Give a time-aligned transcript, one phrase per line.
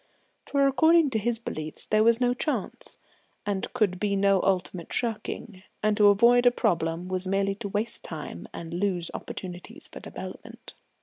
[0.47, 2.97] For according to his beliefs there was no Chance,
[3.45, 8.01] and could be no ultimate shirking, and to avoid a problem was merely to waste
[8.01, 10.73] time and lose opportunities for development.